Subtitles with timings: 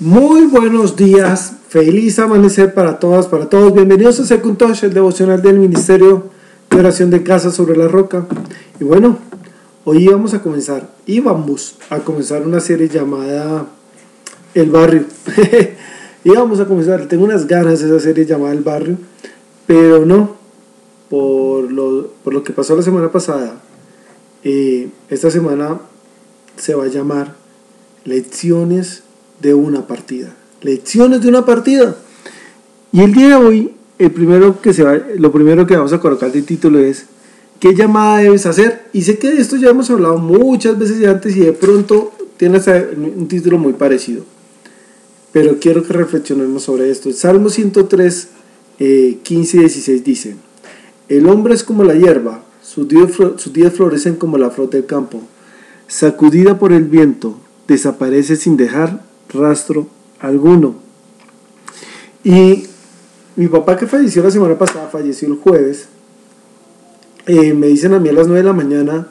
[0.00, 3.72] Muy buenos días, feliz amanecer para todas, para todos.
[3.72, 6.30] Bienvenidos a Secuntosh, el devocional del Ministerio
[6.68, 8.26] de Oración de Casa sobre la Roca.
[8.80, 9.18] Y bueno,
[9.84, 13.68] hoy vamos a comenzar, íbamos a comenzar una serie llamada
[14.52, 15.04] El Barrio.
[16.24, 18.96] íbamos a comenzar, tengo unas ganas de esa serie llamada El Barrio,
[19.68, 20.34] pero no,
[21.08, 23.62] por lo, por lo que pasó la semana pasada.
[24.42, 25.78] Eh, esta semana
[26.56, 27.36] se va a llamar
[28.04, 29.04] Lecciones
[29.44, 30.34] de una partida.
[30.62, 31.96] Lecciones de una partida.
[32.92, 36.00] Y el día de hoy, el primero que se va, lo primero que vamos a
[36.00, 37.04] colocar de título es
[37.60, 38.86] ¿qué llamada debes hacer?
[38.94, 42.58] Y sé que de esto ya hemos hablado muchas veces antes y de pronto tiene
[42.96, 44.24] un título muy parecido.
[45.30, 47.10] Pero quiero que reflexionemos sobre esto.
[47.10, 48.28] El Salmo 103,
[49.22, 50.36] 15 y 16 dice,
[51.10, 54.86] El hombre es como la hierba, sus días, sus días florecen como la flor del
[54.86, 55.20] campo,
[55.86, 59.02] sacudida por el viento, desaparece sin dejar
[59.34, 59.86] rastro
[60.20, 60.74] alguno.
[62.22, 62.64] Y
[63.36, 65.88] mi papá que falleció la semana pasada, falleció el jueves,
[67.26, 69.08] eh, me dicen a mí a las 9 de la mañana,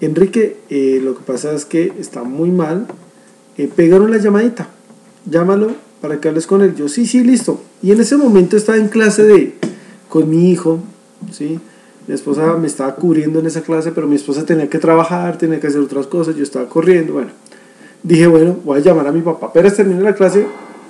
[0.00, 2.86] Enrique, eh, lo que pasa es que está muy mal,
[3.58, 4.68] eh, pegaron la llamadita,
[5.26, 6.74] llámalo para que hables con él.
[6.74, 7.60] Yo, sí, sí, listo.
[7.82, 9.54] Y en ese momento estaba en clase de,
[10.08, 10.80] con mi hijo,
[11.30, 11.60] ¿sí?
[12.08, 15.60] Mi esposa me estaba cubriendo en esa clase, pero mi esposa tenía que trabajar, tenía
[15.60, 17.30] que hacer otras cosas, yo estaba corriendo, bueno
[18.02, 19.52] dije, bueno, voy a llamar a mi papá.
[19.52, 20.46] Pero terminé la clase,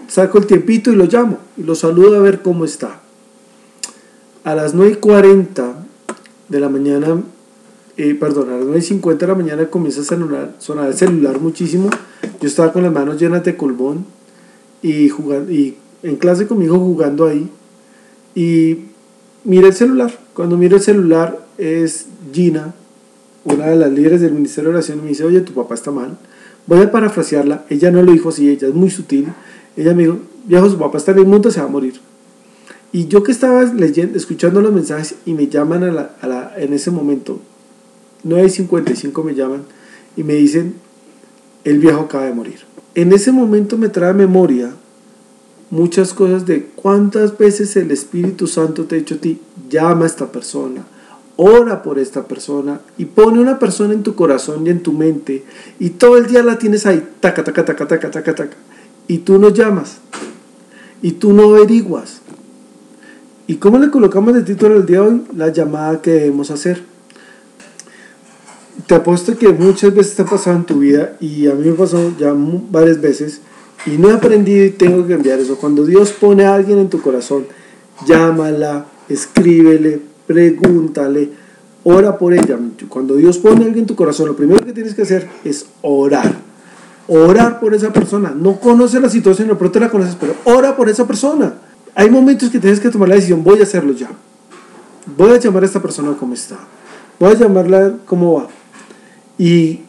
[0.09, 1.39] saco el tiempito y lo llamo.
[1.57, 3.01] Y lo saludo a ver cómo está.
[4.45, 5.75] A las 9.40
[6.49, 7.23] de la mañana,
[7.97, 11.91] eh, perdón, a las 9.50 de la mañana comienza a sonar, sonar, el celular muchísimo.
[12.41, 14.07] Yo estaba con las manos llenas de colbón
[14.83, 17.51] y, jugando, y en clase conmigo jugando ahí.
[18.35, 18.87] Y
[19.45, 20.13] mira el celular.
[20.35, 22.75] Cuando miro el celular es Gina,
[23.45, 25.91] una de las líderes del Ministerio de Oración, y me dice, oye, tu papá está
[25.91, 26.17] mal
[26.67, 29.29] Voy a parafrasearla, ella no lo dijo así, ella es muy sutil.
[29.77, 32.01] Ella me dijo, viejo, su papá está en el mundo, se va a morir.
[32.93, 36.53] Y yo que estaba leyendo, escuchando los mensajes y me llaman a la, a la,
[36.57, 37.41] en ese momento,
[38.27, 39.63] 9.55 me llaman
[40.17, 40.75] y me dicen,
[41.65, 42.61] el viejo acaba de morir.
[42.95, 44.73] En ese momento me trae a memoria
[45.71, 50.07] muchas cosas de cuántas veces el Espíritu Santo te ha dicho a ti, llama a
[50.07, 50.85] esta persona,
[51.37, 55.45] ora por esta persona y pone una persona en tu corazón y en tu mente
[55.79, 58.57] y todo el día la tienes ahí, taca, taca, taca, taca, taca, taca,
[59.09, 59.99] y tú no llamas
[61.03, 62.21] y tú no averiguas.
[63.47, 65.23] ¿Y cómo le colocamos el título del día de hoy?
[65.37, 66.83] La llamada que debemos hacer.
[68.87, 71.75] Te apuesto que muchas veces te ha pasado en tu vida y a mí me
[71.75, 72.33] pasó ya
[72.71, 73.41] varias veces
[73.87, 75.57] y no he aprendido y tengo que cambiar eso.
[75.57, 77.47] Cuando Dios pone a alguien en tu corazón,
[78.07, 81.29] llámala, escríbele, pregúntale,
[81.83, 82.57] ora por ella.
[82.89, 85.67] Cuando Dios pone a alguien en tu corazón, lo primero que tienes que hacer es
[85.83, 86.37] orar.
[87.09, 88.33] Orar por esa persona.
[88.33, 91.55] No conoces la situación, no pronto la conoces, pero ora por esa persona.
[91.97, 94.09] Hay momentos que tienes que tomar la decisión, voy a hacerlo ya.
[95.17, 96.57] Voy a llamar a esta persona como está.
[97.19, 98.47] Voy a llamarla como va.
[99.37, 99.81] Y,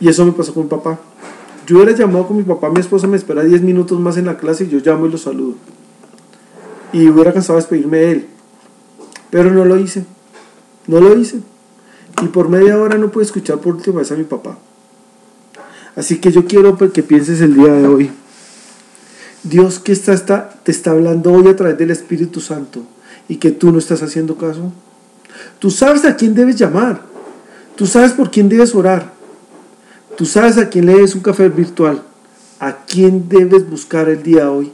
[0.00, 0.98] y eso me pasó con mi papá.
[1.66, 4.36] Yo hubiera llamado con mi papá, mi esposa me espera 10 minutos más en la
[4.36, 5.54] clase y yo llamo y lo saludo.
[6.92, 8.28] Y hubiera cansado de despedirme de él.
[9.32, 10.04] Pero no lo hice.
[10.86, 11.40] No lo hice.
[12.22, 14.58] Y por media hora no pude escuchar por última vez a mi papá.
[15.96, 18.10] Así que yo quiero que pienses el día de hoy.
[19.42, 22.82] Dios que está, está, te está hablando hoy a través del Espíritu Santo
[23.26, 24.70] y que tú no estás haciendo caso.
[25.58, 27.00] Tú sabes a quién debes llamar.
[27.74, 29.14] Tú sabes por quién debes orar.
[30.18, 32.02] Tú sabes a quién le debes un café virtual.
[32.60, 34.72] A quién debes buscar el día de hoy.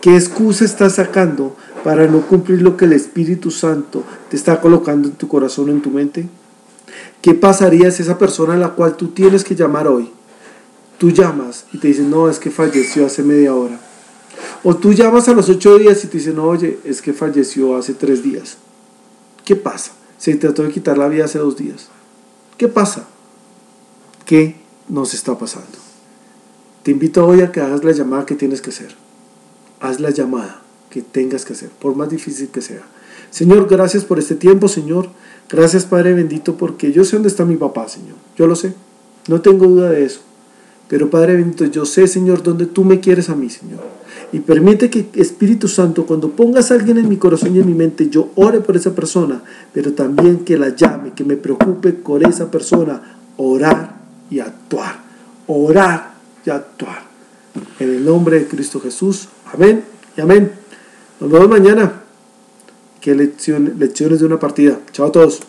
[0.00, 5.08] ¿Qué excusa estás sacando para no cumplir lo que el Espíritu Santo te está colocando
[5.08, 6.28] en tu corazón, en tu mente?
[7.22, 10.10] ¿Qué pasaría si esa persona a la cual tú tienes que llamar hoy,
[10.98, 13.80] tú llamas y te dicen, no, es que falleció hace media hora?
[14.62, 17.76] O tú llamas a los ocho días y te dicen, no, oye, es que falleció
[17.76, 18.58] hace tres días.
[19.44, 19.92] ¿Qué pasa?
[20.18, 21.88] Se trató de quitar la vida hace dos días.
[22.56, 23.06] ¿Qué pasa?
[24.24, 24.56] ¿Qué
[24.88, 25.78] nos está pasando?
[26.82, 29.05] Te invito hoy a que hagas la llamada que tienes que hacer.
[29.80, 32.82] Haz la llamada que tengas que hacer, por más difícil que sea.
[33.30, 35.08] Señor, gracias por este tiempo, Señor.
[35.48, 38.16] Gracias, Padre bendito, porque yo sé dónde está mi papá, Señor.
[38.36, 38.74] Yo lo sé.
[39.28, 40.20] No tengo duda de eso.
[40.88, 43.80] Pero Padre bendito, yo sé, Señor, dónde tú me quieres a mí, Señor.
[44.32, 47.74] Y permite que Espíritu Santo, cuando pongas a alguien en mi corazón y en mi
[47.74, 49.42] mente, yo ore por esa persona,
[49.72, 53.96] pero también que la llame, que me preocupe por esa persona, orar
[54.30, 55.04] y actuar.
[55.46, 56.14] Orar
[56.44, 57.02] y actuar.
[57.78, 59.28] En el nombre de Cristo Jesús.
[59.52, 59.84] Amén
[60.16, 60.52] y amén.
[61.20, 62.02] Nos vemos mañana.
[63.00, 64.80] Qué lecciones de una partida.
[64.92, 65.40] Chao a todos.